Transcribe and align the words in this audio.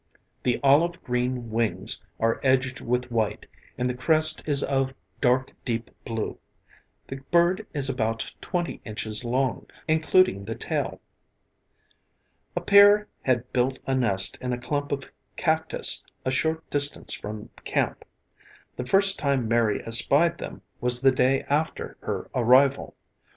The 0.41 0.59
olive 0.63 1.03
green 1.03 1.51
wings 1.51 2.01
are 2.19 2.39
edged 2.41 2.81
with 2.81 3.11
white, 3.11 3.45
and 3.77 3.87
the 3.87 3.93
crest 3.93 4.41
is 4.47 4.63
of 4.63 4.95
dark, 5.19 5.51
deep 5.63 5.91
blue. 6.05 6.39
The 7.07 7.17
bird 7.29 7.67
is 7.71 7.87
about 7.87 8.33
twenty 8.41 8.81
inches 8.83 9.23
long, 9.23 9.67
including 9.87 10.43
the 10.45 10.55
tail. 10.55 11.01
A 12.55 12.61
pair 12.61 13.09
had 13.21 13.53
built 13.53 13.77
a 13.85 13.93
nest 13.93 14.39
in 14.41 14.53
a 14.53 14.57
clump 14.57 14.91
of 14.91 15.05
cactus 15.35 16.03
a 16.25 16.31
short 16.31 16.67
distance 16.71 17.13
from 17.13 17.51
camp. 17.63 18.03
The 18.77 18.87
first 18.87 19.19
time 19.19 19.47
Mary 19.47 19.83
espied 19.85 20.39
them 20.39 20.63
was 20.79 20.99
the 21.03 21.11
day 21.11 21.43
after 21.47 21.95
her 21.99 22.27
arrival. 22.33 22.95